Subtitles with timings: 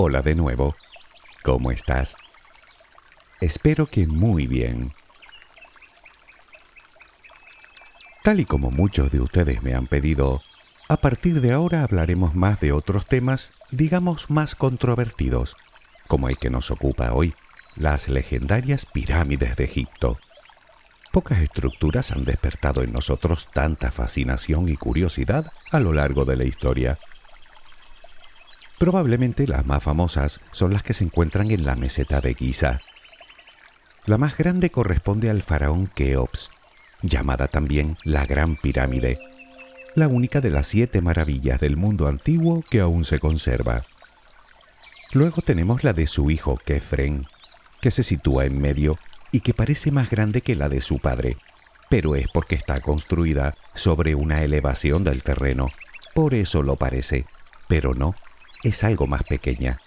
[0.00, 0.76] Hola de nuevo.
[1.42, 2.14] ¿Cómo estás?
[3.40, 4.92] Espero que muy bien.
[8.22, 10.40] Tal y como muchos de ustedes me han pedido,
[10.88, 15.56] a partir de ahora hablaremos más de otros temas, digamos, más controvertidos,
[16.06, 17.34] como el que nos ocupa hoy,
[17.74, 20.16] las legendarias pirámides de Egipto.
[21.10, 26.44] Pocas estructuras han despertado en nosotros tanta fascinación y curiosidad a lo largo de la
[26.44, 26.98] historia.
[28.78, 32.80] Probablemente las más famosas son las que se encuentran en la meseta de Giza.
[34.06, 36.50] La más grande corresponde al faraón Keops,
[37.02, 39.18] llamada también la Gran Pirámide,
[39.96, 43.84] la única de las siete maravillas del mundo antiguo que aún se conserva.
[45.12, 47.26] Luego tenemos la de su hijo Kefren,
[47.80, 48.96] que se sitúa en medio
[49.32, 51.36] y que parece más grande que la de su padre,
[51.88, 55.68] pero es porque está construida sobre una elevación del terreno.
[56.14, 57.26] Por eso lo parece,
[57.66, 58.14] pero no,
[58.62, 59.78] es algo más pequeña.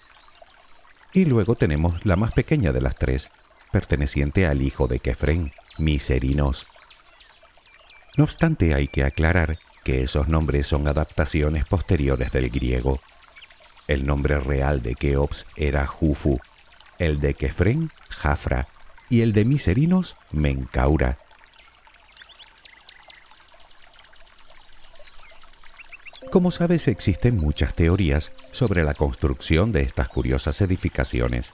[1.13, 3.31] Y luego tenemos la más pequeña de las tres,
[3.71, 6.67] perteneciente al hijo de Kefren, Miserinos.
[8.17, 12.99] No obstante, hay que aclarar que esos nombres son adaptaciones posteriores del griego.
[13.87, 16.39] El nombre real de Keops era Jufu,
[16.99, 18.67] el de Kefren, Jafra,
[19.09, 21.17] y el de Miserinos, Mencaura.
[26.31, 31.53] Como sabes, existen muchas teorías sobre la construcción de estas curiosas edificaciones,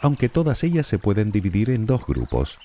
[0.00, 2.58] aunque todas ellas se pueden dividir en dos grupos.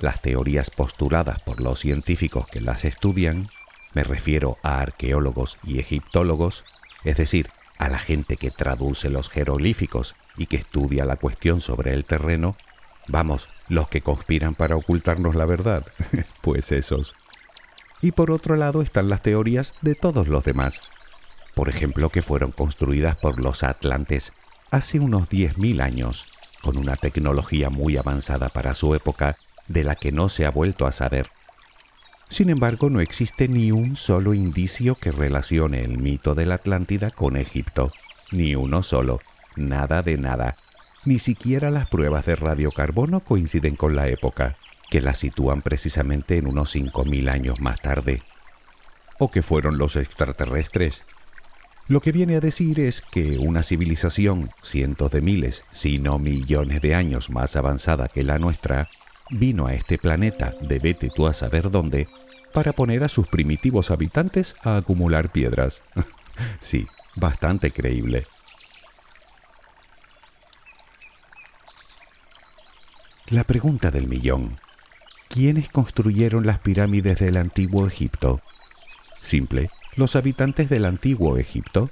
[0.00, 3.46] Las teorías postuladas por los científicos que las estudian,
[3.94, 6.64] me refiero a arqueólogos y egiptólogos,
[7.04, 11.94] es decir, a la gente que traduce los jeroglíficos y que estudia la cuestión sobre
[11.94, 12.56] el terreno,
[13.08, 15.82] Vamos, los que conspiran para ocultarnos la verdad,
[16.42, 17.14] pues esos.
[18.00, 20.82] Y por otro lado están las teorías de todos los demás.
[21.54, 24.32] Por ejemplo, que fueron construidas por los atlantes
[24.70, 26.26] hace unos 10.000 años,
[26.62, 29.36] con una tecnología muy avanzada para su época,
[29.66, 31.28] de la que no se ha vuelto a saber.
[32.28, 37.10] Sin embargo, no existe ni un solo indicio que relacione el mito de la Atlántida
[37.10, 37.92] con Egipto.
[38.30, 39.20] Ni uno solo.
[39.56, 40.56] Nada de nada.
[41.04, 44.56] Ni siquiera las pruebas de radiocarbono coinciden con la época,
[44.90, 48.22] que la sitúan precisamente en unos 5.000 años más tarde.
[49.18, 51.04] O que fueron los extraterrestres.
[51.88, 56.82] Lo que viene a decir es que una civilización cientos de miles, si no millones
[56.82, 58.88] de años más avanzada que la nuestra,
[59.30, 62.08] vino a este planeta de vete tú a saber dónde,
[62.52, 65.82] para poner a sus primitivos habitantes a acumular piedras.
[66.60, 68.26] sí, bastante creíble.
[73.28, 74.56] La pregunta del millón.
[75.38, 78.40] ¿Quiénes construyeron las pirámides del antiguo Egipto?
[79.20, 81.90] Simple, los habitantes del antiguo Egipto.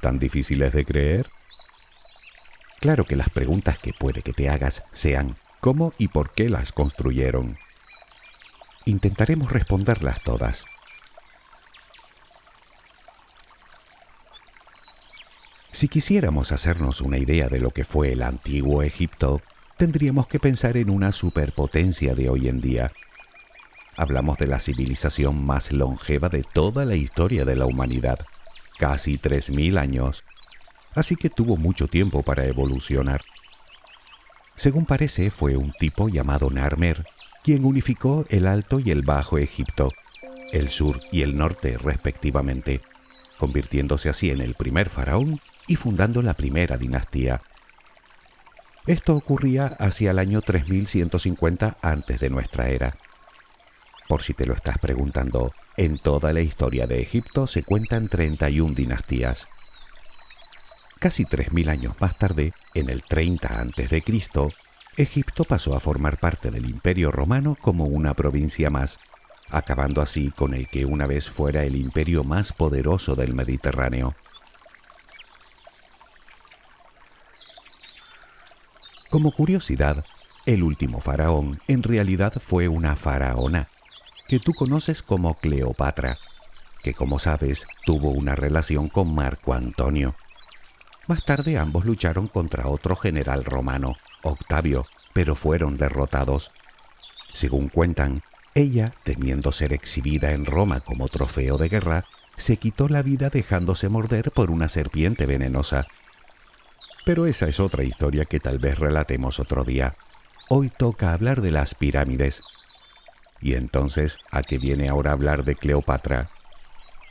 [0.00, 1.26] ¿Tan difíciles de creer?
[2.80, 6.72] Claro que las preguntas que puede que te hagas sean ¿cómo y por qué las
[6.72, 7.58] construyeron?
[8.86, 10.64] Intentaremos responderlas todas.
[15.70, 19.42] Si quisiéramos hacernos una idea de lo que fue el antiguo Egipto,
[19.78, 22.90] tendríamos que pensar en una superpotencia de hoy en día.
[23.96, 28.18] Hablamos de la civilización más longeva de toda la historia de la humanidad,
[28.78, 30.24] casi 3.000 años,
[30.94, 33.22] así que tuvo mucho tiempo para evolucionar.
[34.56, 37.04] Según parece, fue un tipo llamado Narmer
[37.44, 39.92] quien unificó el Alto y el Bajo Egipto,
[40.52, 42.80] el sur y el norte respectivamente,
[43.38, 47.40] convirtiéndose así en el primer faraón y fundando la primera dinastía.
[48.88, 52.96] Esto ocurría hacia el año 3150 antes de nuestra era.
[54.08, 58.72] Por si te lo estás preguntando, en toda la historia de Egipto se cuentan 31
[58.72, 59.46] dinastías.
[60.98, 64.02] Casi 3.000 años más tarde, en el 30 a.C.,
[64.96, 69.00] Egipto pasó a formar parte del Imperio Romano como una provincia más,
[69.50, 74.14] acabando así con el que una vez fuera el imperio más poderoso del Mediterráneo.
[79.10, 80.04] Como curiosidad,
[80.44, 83.68] el último faraón en realidad fue una faraona,
[84.28, 86.18] que tú conoces como Cleopatra,
[86.82, 90.14] que como sabes tuvo una relación con Marco Antonio.
[91.06, 94.84] Más tarde ambos lucharon contra otro general romano, Octavio,
[95.14, 96.50] pero fueron derrotados.
[97.32, 98.22] Según cuentan,
[98.54, 102.04] ella, temiendo ser exhibida en Roma como trofeo de guerra,
[102.36, 105.86] se quitó la vida dejándose morder por una serpiente venenosa
[107.08, 109.96] pero esa es otra historia que tal vez relatemos otro día.
[110.50, 112.42] Hoy toca hablar de las pirámides.
[113.40, 116.28] ¿Y entonces a qué viene ahora hablar de Cleopatra?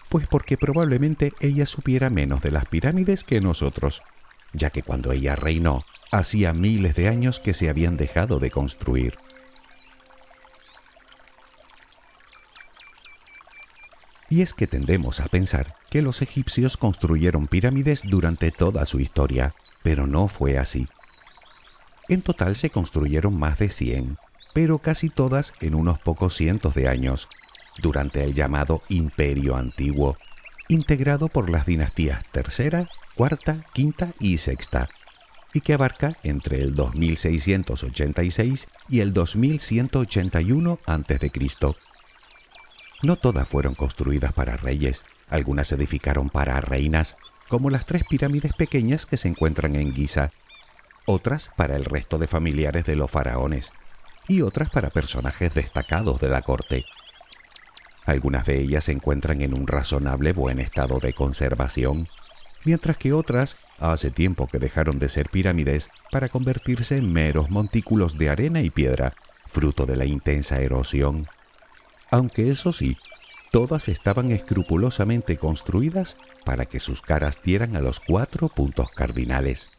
[0.10, 4.04] Pues porque probablemente ella supiera menos de las pirámides que nosotros.
[4.54, 9.18] ya que cuando ella reinó, hacía miles de años que se habían dejado de construir.
[14.30, 19.54] Y es que tendemos a pensar que los egipcios construyeron pirámides durante toda su historia,
[19.88, 20.86] pero no fue así.
[22.10, 24.18] En total se construyeron más de 100,
[24.54, 27.30] pero casi todas en unos pocos cientos de años,
[27.81, 30.18] durante el llamado Imperio Antiguo,
[30.68, 34.89] integrado por las dinastías tercera, cuarta, quinta y sexta,
[35.54, 41.31] y que abarca entre el 2686 y el 2181 a.C.
[43.04, 47.16] No todas fueron construidas para reyes, algunas se edificaron para reinas,
[47.48, 50.32] como las tres pirámides pequeñas que se encuentran en Giza,
[51.06, 53.72] otras para el resto de familiares de los faraones,
[54.28, 56.86] y otras para personajes destacados de la corte.
[58.06, 62.08] Algunas de ellas se encuentran en un razonable buen estado de conservación,
[62.66, 68.18] mientras que otras hace tiempo que dejaron de ser pirámides para convertirse en meros montículos
[68.18, 69.14] de arena y piedra,
[69.48, 71.28] fruto de la intensa erosión.
[72.12, 72.98] Aunque eso sí,
[73.52, 79.70] todas estaban escrupulosamente construidas para que sus caras dieran a los cuatro puntos cardinales.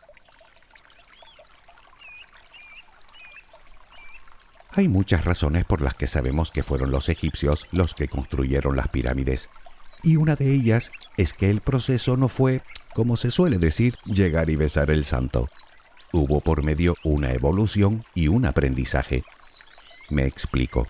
[4.71, 8.89] Hay muchas razones por las que sabemos que fueron los egipcios los que construyeron las
[8.89, 9.51] pirámides,
[10.03, 12.63] y una de ellas es que el proceso no fue,
[12.95, 15.49] como se suele decir, llegar y besar el santo.
[16.13, 19.25] Hubo por medio una evolución y un aprendizaje.
[20.11, 20.87] Me explico.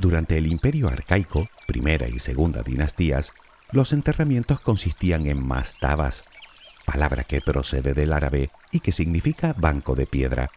[0.00, 3.34] Durante el imperio arcaico, primera y segunda dinastías,
[3.70, 6.24] los enterramientos consistían en mastabas,
[6.86, 10.50] palabra que procede del árabe y que significa banco de piedra.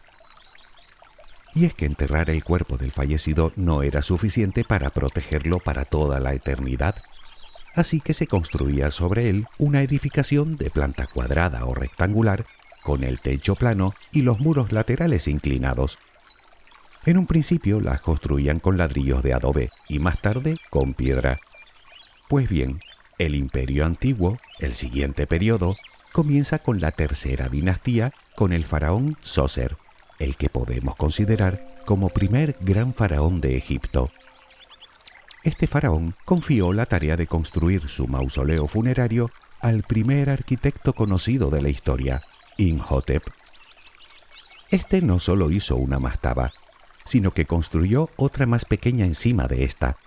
[1.53, 6.21] Y es que enterrar el cuerpo del fallecido no era suficiente para protegerlo para toda
[6.21, 6.95] la eternidad,
[7.75, 12.45] así que se construía sobre él una edificación de planta cuadrada o rectangular,
[12.81, 15.99] con el techo plano y los muros laterales inclinados,
[17.05, 21.39] en un principio las construían con ladrillos de adobe y más tarde con piedra.
[22.29, 22.79] Pues bien,
[23.17, 25.75] el imperio antiguo, el siguiente periodo,
[26.11, 29.75] comienza con la tercera dinastía con el faraón Sócer,
[30.19, 34.11] el que podemos considerar como primer gran faraón de Egipto.
[35.43, 39.29] Este faraón confió la tarea de construir su mausoleo funerario
[39.59, 42.21] al primer arquitecto conocido de la historia,
[42.57, 43.23] Imhotep.
[44.69, 46.53] Este no solo hizo una mastaba,
[47.05, 49.97] sino que construyó otra más pequeña encima de esta,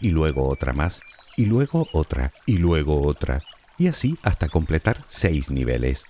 [0.00, 1.00] y luego otra más,
[1.36, 3.42] y luego otra, y luego otra,
[3.78, 6.04] y así hasta completar seis niveles.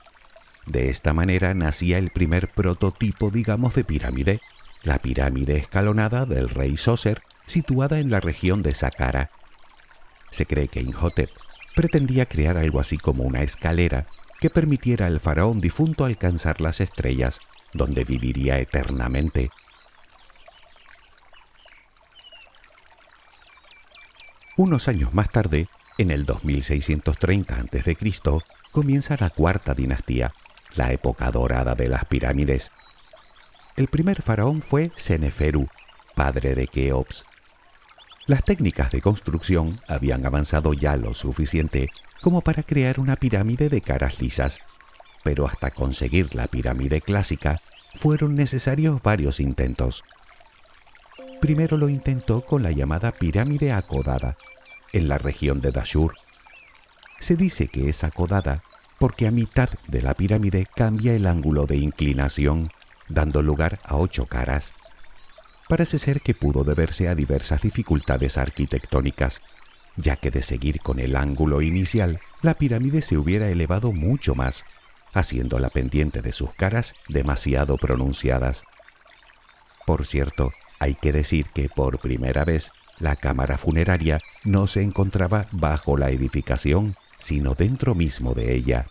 [0.66, 4.40] De esta manera nacía el primer prototipo, digamos, de pirámide,
[4.82, 9.30] la pirámide escalonada del rey Sócer, situada en la región de Saqqara.
[10.30, 11.30] Se cree que Imhotep
[11.74, 14.06] pretendía crear algo así como una escalera
[14.40, 17.40] que permitiera al faraón difunto alcanzar las estrellas,
[17.72, 19.50] donde viviría eternamente.
[24.64, 25.66] Unos años más tarde,
[25.98, 27.96] en el 2630 a.C.,
[28.70, 30.32] comienza la cuarta dinastía,
[30.76, 32.70] la época dorada de las pirámides.
[33.74, 35.66] El primer faraón fue Seneferu,
[36.14, 37.24] padre de Keops.
[38.28, 41.88] Las técnicas de construcción habían avanzado ya lo suficiente
[42.20, 44.60] como para crear una pirámide de caras lisas,
[45.24, 47.60] pero hasta conseguir la pirámide clásica
[47.96, 50.04] fueron necesarios varios intentos
[51.42, 54.36] primero lo intentó con la llamada pirámide acodada,
[54.92, 56.14] en la región de Dashur.
[57.18, 58.62] Se dice que es acodada
[58.98, 62.70] porque a mitad de la pirámide cambia el ángulo de inclinación,
[63.08, 64.74] dando lugar a ocho caras.
[65.68, 69.40] Parece ser que pudo deberse a diversas dificultades arquitectónicas,
[69.96, 74.64] ya que de seguir con el ángulo inicial, la pirámide se hubiera elevado mucho más,
[75.12, 78.62] haciendo la pendiente de sus caras demasiado pronunciadas.
[79.86, 82.70] Por cierto, hay que decir que por primera vez
[83.02, 88.86] la cámara funeraria no se encontraba bajo la edificación, sino dentro mismo de ella.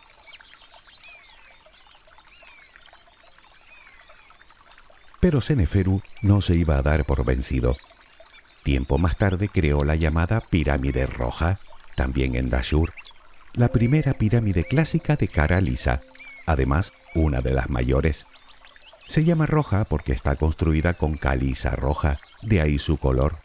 [5.18, 7.74] Pero Seneferu no se iba a dar por vencido.
[8.62, 11.58] Tiempo más tarde creó la llamada Pirámide Roja,
[11.96, 12.92] también en Dashur,
[13.54, 16.02] la primera pirámide clásica de cara lisa,
[16.44, 18.26] además una de las mayores.
[19.08, 23.38] Se llama roja porque está construida con caliza roja, de ahí su color.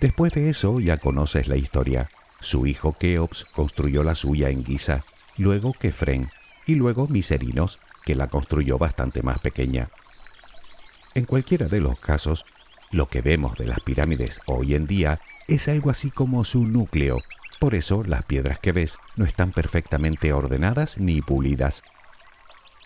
[0.00, 2.08] Después de eso ya conoces la historia.
[2.40, 5.02] Su hijo Keops construyó la suya en Giza,
[5.36, 6.30] luego Kefren
[6.66, 9.88] y luego Miserinos, que la construyó bastante más pequeña.
[11.14, 12.46] En cualquiera de los casos,
[12.92, 17.20] lo que vemos de las pirámides hoy en día es algo así como su núcleo.
[17.58, 21.82] Por eso las piedras que ves no están perfectamente ordenadas ni pulidas,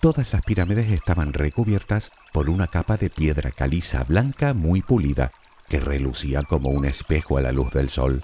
[0.01, 5.31] Todas las pirámides estaban recubiertas por una capa de piedra caliza blanca muy pulida
[5.73, 8.23] que relucía como un espejo a la luz del sol.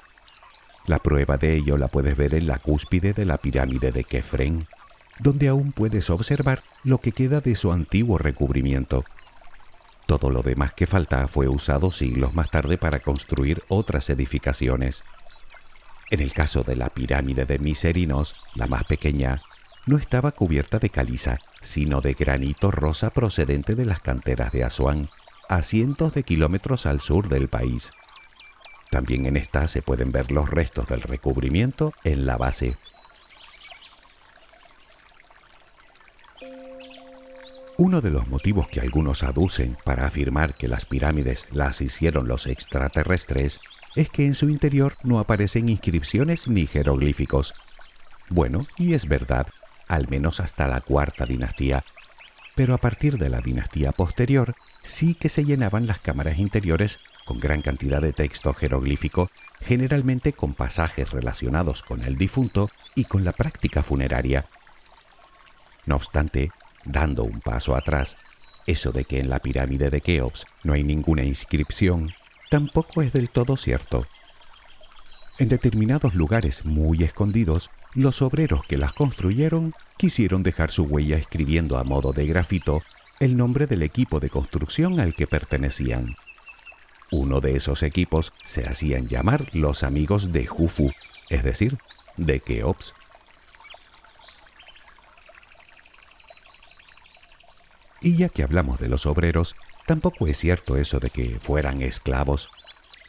[0.85, 4.67] La prueba de ello la puedes ver en la cúspide de la pirámide de Kefren,
[5.19, 9.03] donde aún puedes observar lo que queda de su antiguo recubrimiento.
[10.05, 15.03] Todo lo demás que falta fue usado siglos más tarde para construir otras edificaciones.
[16.11, 19.41] En el caso de la pirámide de Miserinos, la más pequeña,
[19.87, 25.09] no estaba cubierta de caliza, sino de granito rosa procedente de las canteras de Asuán,
[25.49, 27.93] a cientos de kilómetros al sur del país.
[28.91, 32.77] También en esta se pueden ver los restos del recubrimiento en la base.
[37.77, 42.47] Uno de los motivos que algunos aducen para afirmar que las pirámides las hicieron los
[42.47, 43.61] extraterrestres
[43.95, 47.55] es que en su interior no aparecen inscripciones ni jeroglíficos.
[48.31, 49.47] Bueno, y es verdad,
[49.87, 51.85] al menos hasta la cuarta dinastía,
[52.57, 57.41] pero a partir de la dinastía posterior sí que se llenaban las cámaras interiores con
[57.41, 59.31] gran cantidad de texto jeroglífico,
[59.61, 64.47] generalmente con pasajes relacionados con el difunto y con la práctica funeraria.
[65.85, 66.51] No obstante,
[66.85, 68.17] dando un paso atrás,
[68.67, 72.13] eso de que en la pirámide de Keops no hay ninguna inscripción,
[72.51, 74.07] tampoco es del todo cierto.
[75.39, 81.79] En determinados lugares muy escondidos, los obreros que las construyeron quisieron dejar su huella escribiendo
[81.79, 82.83] a modo de grafito
[83.21, 86.17] el nombre del equipo de construcción al que pertenecían.
[87.11, 90.93] Uno de esos equipos se hacían llamar los amigos de Jufu,
[91.29, 91.79] es decir,
[92.17, 92.95] de Keops.
[98.01, 99.57] Y ya que hablamos de los obreros,
[99.87, 102.51] tampoco es cierto eso de que fueran esclavos.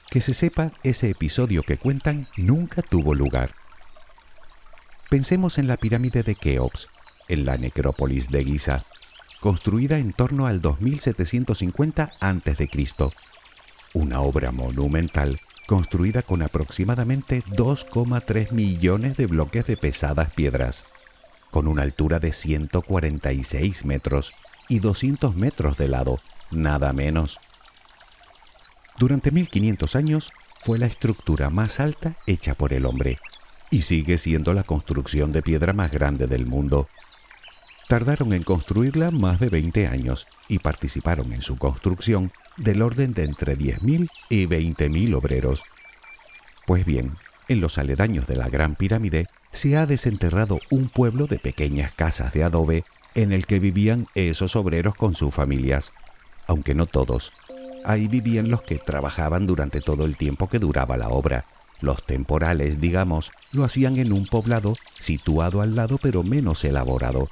[0.10, 3.51] Que se sepa, ese episodio que cuentan nunca tuvo lugar.
[5.10, 6.88] Pensemos en la pirámide de Keops,
[7.28, 8.86] en la necrópolis de Giza,
[9.39, 12.69] construida en torno al 2750 a.C.
[13.93, 20.86] Una obra monumental construida con aproximadamente 2,3 millones de bloques de pesadas piedras,
[21.51, 24.34] con una altura de 146 metros
[24.67, 26.19] y 200 metros de lado,
[26.51, 27.39] nada menos.
[28.98, 30.31] Durante 1500 años
[30.62, 33.17] fue la estructura más alta hecha por el hombre
[33.69, 36.89] y sigue siendo la construcción de piedra más grande del mundo.
[37.89, 43.24] Tardaron en construirla más de 20 años y participaron en su construcción del orden de
[43.24, 45.63] entre 10.000 y 20.000 obreros.
[46.67, 47.15] Pues bien,
[47.48, 52.31] en los aledaños de la Gran Pirámide se ha desenterrado un pueblo de pequeñas casas
[52.31, 52.84] de adobe
[53.15, 55.91] en el que vivían esos obreros con sus familias,
[56.46, 57.34] aunque no todos,
[57.86, 61.46] Ahí vivían los que trabajaban durante todo el tiempo que duraba la obra.
[61.81, 67.27] Los temporales, digamos, lo hacían en un poblado situado al lado pero menos elaborado.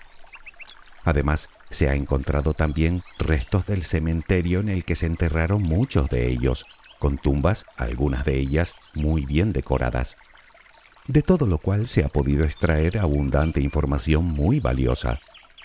[1.08, 6.28] Además, se ha encontrado también restos del cementerio en el que se enterraron muchos de
[6.28, 6.66] ellos,
[7.00, 10.18] con tumbas, algunas de ellas muy bien decoradas.
[11.08, 15.18] De todo lo cual se ha podido extraer abundante información muy valiosa,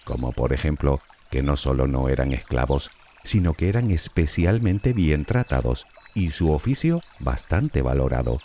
[0.05, 2.93] como por ejemplo que no solo no eran esclavos,
[3.25, 8.39] sino que eran especialmente bien tratados y su oficio bastante valorado.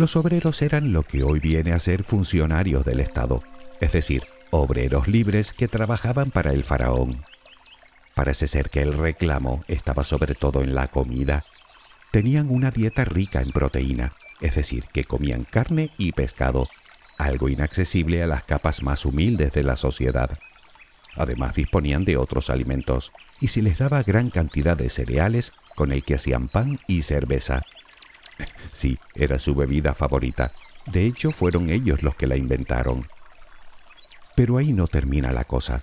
[0.00, 3.42] Los obreros eran lo que hoy viene a ser funcionarios del Estado,
[3.82, 7.22] es decir, obreros libres que trabajaban para el faraón.
[8.14, 11.44] Parece ser que el reclamo estaba sobre todo en la comida.
[12.12, 16.70] Tenían una dieta rica en proteína, es decir, que comían carne y pescado,
[17.18, 20.30] algo inaccesible a las capas más humildes de la sociedad.
[21.14, 26.04] Además disponían de otros alimentos y se les daba gran cantidad de cereales con el
[26.04, 27.64] que hacían pan y cerveza.
[28.72, 30.52] Sí, era su bebida favorita.
[30.86, 33.06] De hecho, fueron ellos los que la inventaron.
[34.36, 35.82] Pero ahí no termina la cosa.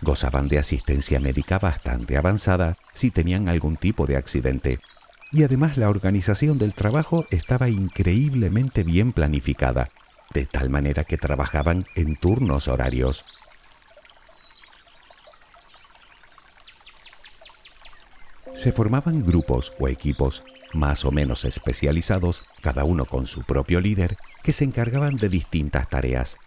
[0.00, 4.80] Gozaban de asistencia médica bastante avanzada si tenían algún tipo de accidente.
[5.32, 9.90] Y además la organización del trabajo estaba increíblemente bien planificada
[10.32, 13.24] de tal manera que trabajaban en turnos horarios.
[18.54, 24.16] Se formaban grupos o equipos más o menos especializados, cada uno con su propio líder,
[24.42, 26.38] que se encargaban de distintas tareas.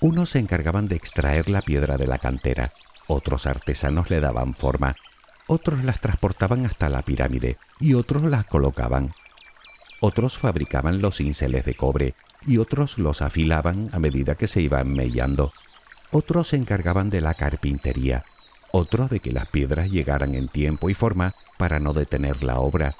[0.00, 2.72] Unos se encargaban de extraer la piedra de la cantera,
[3.06, 4.96] otros artesanos le daban forma,
[5.46, 9.12] otros las transportaban hasta la pirámide y otros las colocaban.
[10.00, 12.14] Otros fabricaban los cinceles de cobre
[12.46, 15.52] y otros los afilaban a medida que se iban mellando.
[16.10, 18.24] Otros se encargaban de la carpintería,
[18.72, 22.96] otros de que las piedras llegaran en tiempo y forma para no detener la obra.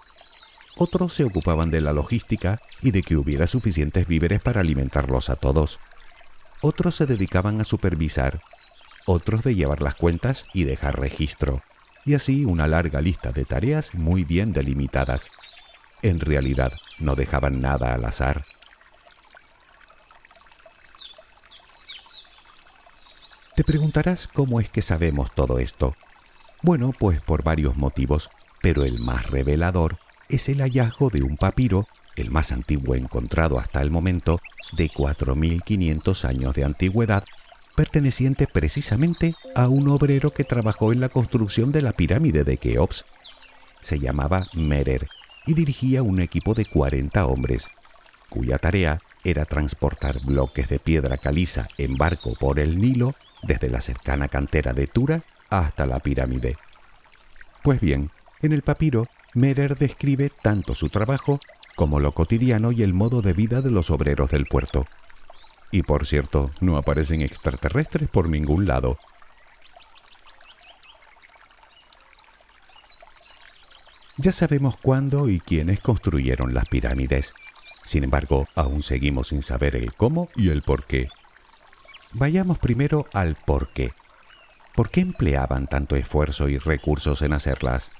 [0.77, 5.37] Otros se ocupaban de la logística y de que hubiera suficientes víveres para alimentarlos a
[5.37, 5.81] todos.
[6.61, 8.41] Otros se dedicaban a supervisar,
[9.07, 11.63] otros de llevar las cuentas y dejar registro,
[12.05, 15.31] y así una larga lista de tareas muy bien delimitadas.
[16.03, 18.45] En realidad no dejaban nada al azar.
[23.55, 25.95] Te preguntarás cómo es que sabemos todo esto.
[26.61, 28.29] Bueno, pues por varios motivos,
[28.61, 33.81] pero el más revelador es el hallazgo de un papiro, el más antiguo encontrado hasta
[33.81, 34.41] el momento,
[34.73, 37.25] de 4.500 años de antigüedad,
[37.75, 43.05] perteneciente precisamente a un obrero que trabajó en la construcción de la pirámide de Keops.
[43.81, 45.09] Se llamaba Merer
[45.47, 47.71] y dirigía un equipo de 40 hombres,
[48.29, 53.81] cuya tarea era transportar bloques de piedra caliza en barco por el Nilo desde la
[53.81, 56.57] cercana cantera de Tura hasta la pirámide.
[57.63, 58.11] Pues bien,
[58.43, 59.07] en el papiro,
[59.37, 61.39] Merer describe tanto su trabajo
[61.77, 64.87] como lo cotidiano y el modo de vida de los obreros del puerto.
[65.71, 68.97] Y por cierto, no aparecen extraterrestres por ningún lado.
[74.17, 77.35] Ya sabemos cuándo y quiénes construyeron las pirámides.
[77.85, 81.11] Sin embargo, aún seguimos sin saber el cómo y el por qué.
[82.13, 83.93] Vayamos primero al por qué.
[84.75, 87.91] ¿Por qué empleaban tanto esfuerzo y recursos en hacerlas?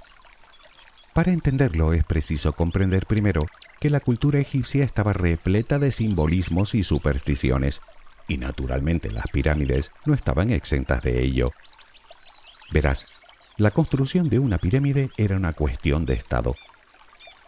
[1.17, 3.47] Para entenderlo es preciso comprender primero
[3.81, 7.81] que la cultura egipcia estaba repleta de simbolismos y supersticiones,
[8.29, 11.53] y naturalmente las pirámides no estaban exentas de ello.
[12.71, 13.07] Verás,
[13.57, 16.55] la construcción de una pirámide era una cuestión de Estado.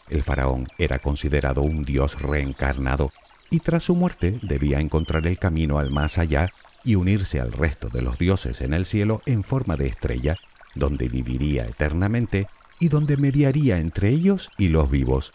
[0.08, 3.12] El faraón era considerado un dios reencarnado
[3.50, 6.48] y tras su muerte debía encontrar el camino al más allá
[6.84, 10.38] y unirse al resto de los dioses en el cielo en forma de estrella,
[10.74, 12.46] donde viviría eternamente
[12.80, 15.32] y donde mediaría entre ellos y los vivos.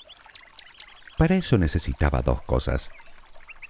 [1.18, 2.92] Para eso necesitaba dos cosas.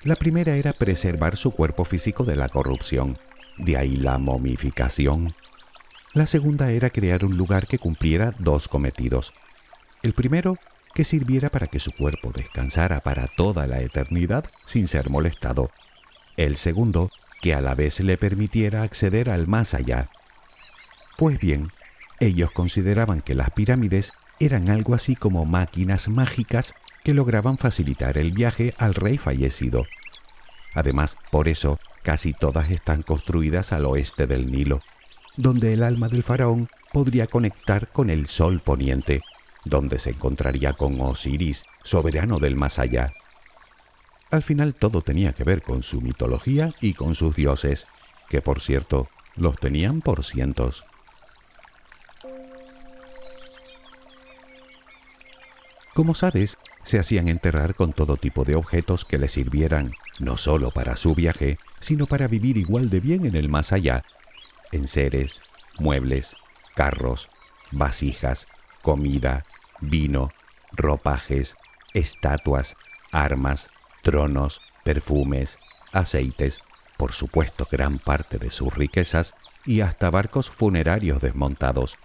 [0.04, 3.18] La primera era preservar su cuerpo físico de la corrupción,
[3.58, 5.34] de ahí la momificación.
[6.14, 9.34] La segunda era crear un lugar que cumpliera dos cometidos.
[10.04, 10.58] El primero,
[10.94, 15.72] que sirviera para que su cuerpo descansara para toda la eternidad sin ser molestado.
[16.38, 17.10] El segundo,
[17.42, 20.10] que a la vez le permitiera acceder al más allá.
[21.18, 21.72] Pues bien,
[22.20, 26.74] ellos consideraban que las pirámides eran algo así como máquinas mágicas
[27.04, 29.86] que lograban facilitar el viaje al rey fallecido.
[30.74, 34.80] Además, por eso, casi todas están construidas al oeste del Nilo,
[35.38, 39.22] donde el alma del faraón podría conectar con el sol poniente,
[39.66, 43.12] donde se encontraría con Osiris, soberano del más allá.
[44.32, 47.88] Al final todo tenía que ver con su mitología y con sus dioses,
[48.30, 50.84] que por cierto, los tenían por cientos.
[55.94, 60.72] Como sabes, se hacían enterrar con todo tipo de objetos que les sirvieran no solo
[60.72, 64.04] para su viaje, sino para vivir igual de bien en el más allá,
[64.72, 65.44] en seres,
[65.78, 66.36] muebles,
[66.74, 67.30] carros,
[67.72, 68.48] vasijas,
[68.82, 69.44] comida,
[69.82, 70.32] vino,
[70.72, 71.56] ropajes,
[71.94, 72.76] estatuas,
[73.12, 73.70] armas,
[74.02, 75.60] tronos, perfumes,
[75.92, 76.62] aceites,
[76.98, 81.98] por supuesto gran parte de sus riquezas y hasta barcos funerarios desmontados,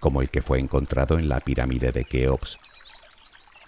[0.00, 2.58] como el que fue encontrado en la pirámide de Keops.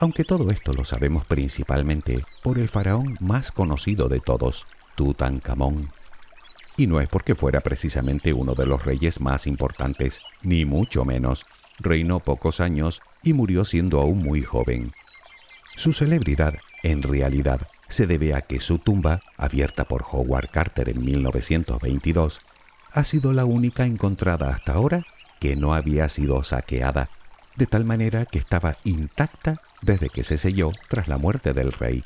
[0.00, 5.90] Aunque todo esto lo sabemos principalmente por el faraón más conocido de todos, Tutankamón.
[6.76, 11.46] Y no es porque fuera precisamente uno de los reyes más importantes, ni mucho menos.
[11.80, 14.92] Reinó pocos años y murió siendo aún muy joven.
[15.74, 21.04] Su celebridad, en realidad, se debe a que su tumba, abierta por Howard Carter en
[21.04, 22.40] 1922,
[22.92, 25.02] ha sido la única encontrada hasta ahora
[25.40, 27.08] que no había sido saqueada,
[27.58, 32.04] de tal manera que estaba intacta desde que se selló tras la muerte del rey.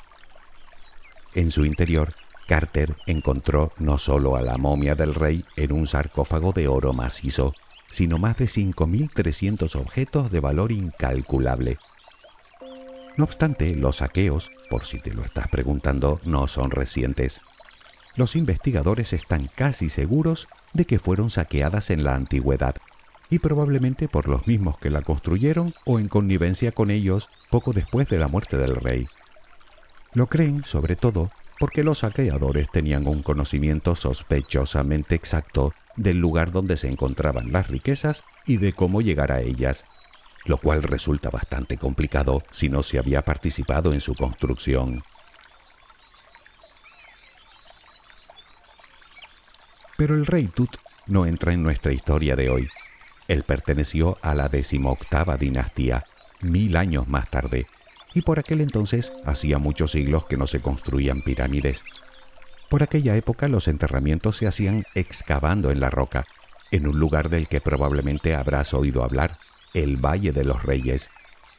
[1.35, 2.15] En su interior
[2.47, 7.53] Carter encontró no solo a la momia del rey en un sarcófago de oro macizo,
[7.89, 11.77] sino más de 5.300 objetos de valor incalculable.
[13.15, 17.41] No obstante, los saqueos, por si te lo estás preguntando, no son recientes.
[18.15, 22.75] Los investigadores están casi seguros de que fueron saqueadas en la antigüedad,
[23.33, 28.07] y probablemente por los mismos que la construyeron o en connivencia con ellos poco después
[28.07, 29.07] de la muerte del rey.
[30.13, 36.77] Lo creen, sobre todo, porque los saqueadores tenían un conocimiento sospechosamente exacto del lugar donde
[36.77, 39.85] se encontraban las riquezas y de cómo llegar a ellas,
[40.45, 45.01] lo cual resulta bastante complicado si no se había participado en su construcción.
[49.97, 52.69] Pero el rey Tut no entra en nuestra historia de hoy.
[53.33, 56.05] Él perteneció a la decimoctava dinastía,
[56.41, 57.65] mil años más tarde,
[58.13, 61.83] y por aquel entonces hacía muchos siglos que no se construían pirámides.
[62.69, 66.27] Por aquella época los enterramientos se hacían excavando en la roca,
[66.69, 69.39] en un lugar del que probablemente habrás oído hablar,
[69.73, 71.09] el Valle de los Reyes,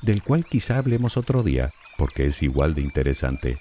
[0.00, 3.58] del cual quizá hablemos otro día, porque es igual de interesante.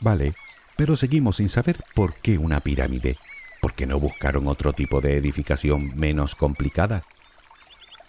[0.00, 0.34] Vale,
[0.76, 3.16] pero seguimos sin saber por qué una pirámide.
[3.60, 7.04] ¿Por qué no buscaron otro tipo de edificación menos complicada?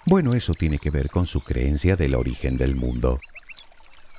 [0.06, 3.20] Bueno, eso tiene que ver con su creencia del origen del mundo.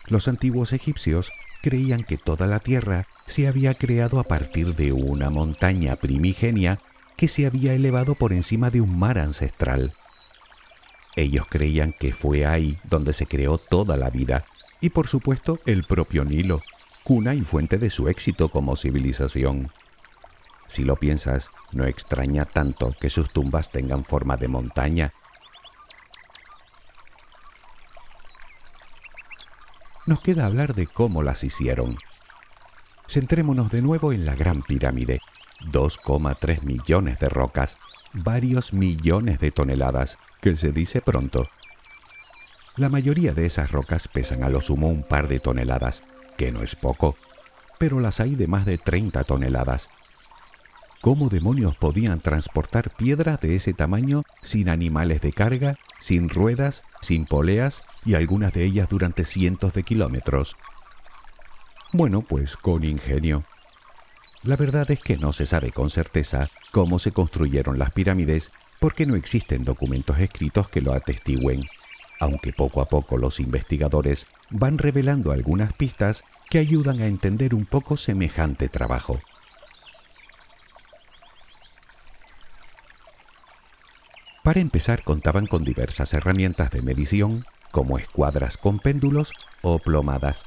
[0.07, 1.31] Los antiguos egipcios
[1.63, 6.79] creían que toda la tierra se había creado a partir de una montaña primigenia
[7.17, 9.95] que se había elevado por encima de un mar ancestral.
[11.17, 14.45] Ellos creían que fue ahí donde se creó toda la vida
[14.81, 16.63] y por supuesto el propio Nilo,
[17.09, 19.71] cuna y fuente de su éxito como civilización.
[20.67, 25.15] Si lo piensas, no extraña tanto que sus tumbas tengan forma de montaña.
[30.05, 31.97] Nos queda hablar de cómo las hicieron.
[33.09, 35.23] Centrémonos de nuevo en la Gran Pirámide.
[35.73, 37.79] 2,3 millones de rocas,
[38.13, 41.49] varios millones de toneladas, que se dice pronto.
[42.77, 46.03] La mayoría de esas rocas pesan a lo sumo un par de toneladas,
[46.39, 47.17] que no es poco,
[47.79, 49.91] pero las hay de más de 30 toneladas.
[51.03, 57.27] ¿Cómo demonios podían transportar piedras de ese tamaño sin animales de carga, sin ruedas, sin
[57.27, 60.57] poleas y algunas de ellas durante cientos de kilómetros?
[61.93, 63.45] Bueno, pues con ingenio.
[64.43, 69.07] La verdad es que no se sabe con certeza cómo se construyeron las pirámides porque
[69.07, 71.65] no existen documentos escritos que lo atestigüen
[72.21, 77.65] aunque poco a poco los investigadores van revelando algunas pistas que ayudan a entender un
[77.65, 79.19] poco semejante trabajo.
[84.43, 90.47] Para empezar contaban con diversas herramientas de medición, como escuadras con péndulos o plomadas,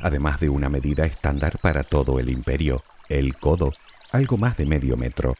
[0.00, 3.72] además de una medida estándar para todo el imperio, el codo,
[4.10, 5.36] algo más de medio metro.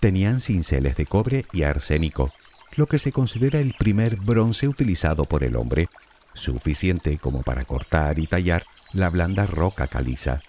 [0.00, 2.32] Tenían cinceles de cobre y arsénico,
[2.76, 5.88] lo que se considera el primer bronce utilizado por el hombre,
[6.34, 10.42] suficiente como para cortar y tallar la blanda roca caliza.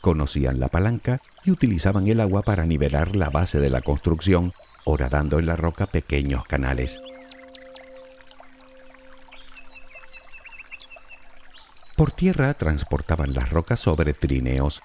[0.00, 4.52] Conocían la palanca y utilizaban el agua para nivelar la base de la construcción,
[4.84, 7.00] horadando en la roca pequeños canales.
[11.96, 14.80] Por tierra transportaban las rocas sobre trineos,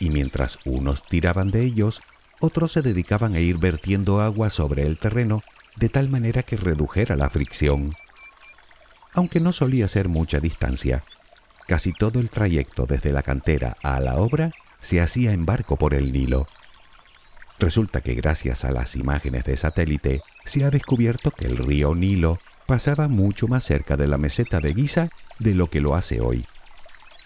[0.00, 2.02] y mientras unos tiraban de ellos,
[2.40, 5.42] otros se dedicaban a ir vertiendo agua sobre el terreno
[5.76, 7.94] de tal manera que redujera la fricción.
[9.12, 11.04] Aunque no solía ser mucha distancia,
[11.66, 15.94] casi todo el trayecto desde la cantera a la obra se hacía en barco por
[15.94, 16.46] el Nilo.
[17.58, 22.38] Resulta que gracias a las imágenes de satélite se ha descubierto que el río Nilo
[22.66, 25.08] pasaba mucho más cerca de la meseta de Giza
[25.38, 26.44] de lo que lo hace hoy.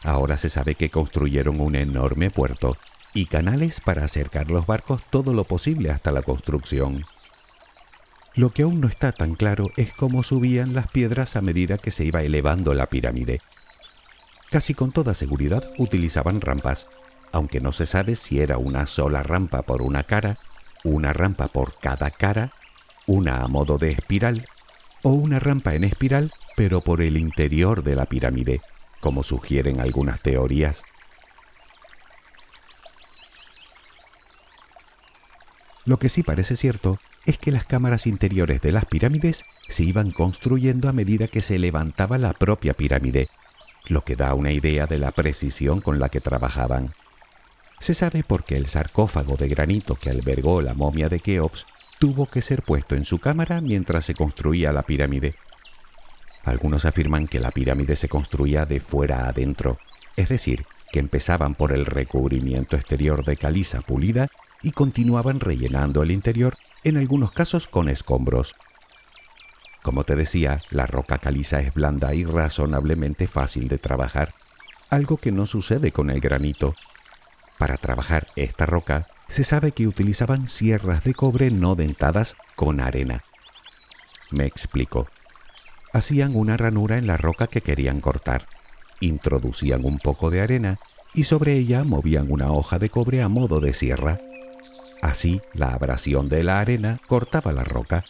[0.02, 2.76] Ahora se sabe que construyeron un enorme puerto
[3.12, 7.04] y canales para acercar los barcos todo lo posible hasta la construcción.
[8.34, 11.90] Lo que aún no está tan claro es cómo subían las piedras a medida que
[11.90, 13.40] se iba elevando la pirámide.
[14.50, 16.88] Casi con toda seguridad utilizaban rampas,
[17.32, 20.38] aunque no se sabe si era una sola rampa por una cara,
[20.84, 22.52] una rampa por cada cara,
[23.06, 24.46] una a modo de espiral,
[25.02, 28.60] o una rampa en espiral pero por el interior de la pirámide,
[29.00, 30.84] como sugieren algunas teorías.
[35.90, 40.12] Lo que sí parece cierto es que las cámaras interiores de las pirámides se iban
[40.12, 43.26] construyendo a medida que se levantaba la propia pirámide,
[43.88, 46.92] lo que da una idea de la precisión con la que trabajaban.
[47.81, 51.66] Se sabe porque el sarcófago de granito que albergó la momia de Keops
[51.98, 55.35] tuvo que ser puesto en su cámara mientras se construía la pirámide.
[56.44, 59.76] Algunos afirman que la pirámide se construía de fuera adentro,
[60.14, 64.29] es decir, que empezaban por el recubrimiento exterior de caliza pulida
[64.62, 68.55] y continuaban rellenando el interior en algunos casos con escombros.
[69.83, 74.31] Como te decía, la roca caliza es blanda y razonablemente fácil de trabajar,
[74.90, 76.75] algo que no sucede con el granito.
[77.59, 83.23] Para trabajar esta roca, se sabe que utilizaban sierras de cobre no dentadas con arena.
[84.31, 85.09] Me explico.
[85.92, 88.46] Hacían una ranura en la roca que querían cortar,
[89.01, 90.79] introducían un poco de arena
[91.14, 94.18] y sobre ella movían una hoja de cobre a modo de sierra.
[95.02, 98.04] Así, la abrasión de la arena cortaba la roca.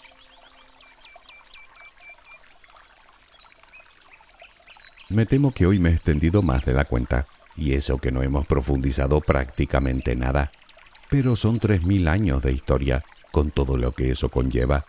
[5.09, 7.27] Me temo que hoy me he extendido más de la cuenta,
[7.57, 10.53] y eso que no hemos profundizado prácticamente nada.
[11.09, 14.87] Pero son tres mil años de historia, con todo lo que eso conlleva.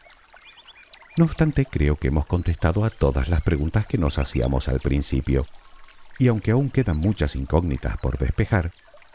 [1.18, 5.46] No obstante, creo que hemos contestado a todas las preguntas que nos hacíamos al principio.
[6.20, 8.72] Y aunque aún quedan muchas incógnitas por despejar,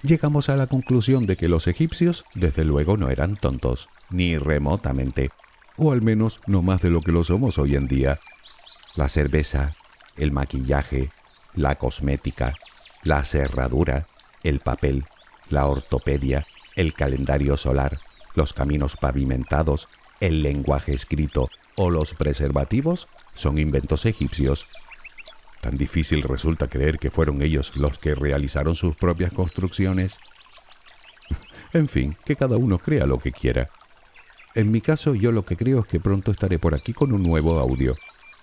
[0.06, 5.30] llegamos a la conclusión de que los egipcios desde luego no eran tontos, ni remotamente,
[5.76, 8.18] o al menos no más de lo que lo somos hoy en día.
[8.94, 9.74] La cerveza,
[10.16, 11.10] el maquillaje,
[11.54, 12.54] la cosmética,
[13.02, 14.06] la cerradura,
[14.42, 15.04] el papel,
[15.50, 17.98] la ortopedia, el calendario solar,
[18.34, 19.88] los caminos pavimentados,
[20.20, 24.66] el lenguaje escrito o los preservativos son inventos egipcios.
[25.66, 30.16] Tan difícil resulta creer que fueron ellos los que realizaron sus propias construcciones.
[31.72, 33.68] en fin, que cada uno crea lo que quiera.
[34.54, 37.24] En mi caso, yo lo que creo es que pronto estaré por aquí con un
[37.24, 37.96] nuevo audio.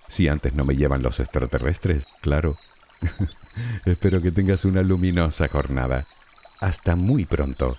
[0.06, 2.58] Si antes no me llevan los extraterrestres, claro.
[3.86, 6.06] Espero que tengas una luminosa jornada.
[6.60, 7.78] Hasta muy pronto.